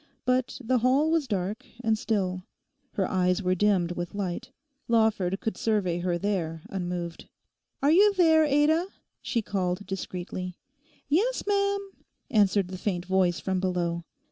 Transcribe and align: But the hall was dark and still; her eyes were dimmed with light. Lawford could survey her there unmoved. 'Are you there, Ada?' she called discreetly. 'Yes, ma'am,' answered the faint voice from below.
But 0.25 0.57
the 0.63 0.79
hall 0.79 1.11
was 1.11 1.27
dark 1.27 1.63
and 1.83 1.95
still; 1.95 2.41
her 2.93 3.07
eyes 3.07 3.43
were 3.43 3.53
dimmed 3.53 3.91
with 3.91 4.15
light. 4.15 4.49
Lawford 4.87 5.39
could 5.41 5.57
survey 5.57 5.99
her 5.99 6.17
there 6.17 6.63
unmoved. 6.71 7.29
'Are 7.83 7.91
you 7.91 8.11
there, 8.15 8.43
Ada?' 8.43 8.87
she 9.21 9.43
called 9.43 9.85
discreetly. 9.85 10.57
'Yes, 11.07 11.45
ma'am,' 11.45 11.91
answered 12.31 12.69
the 12.69 12.79
faint 12.79 13.05
voice 13.05 13.39
from 13.39 13.59
below. 13.59 14.03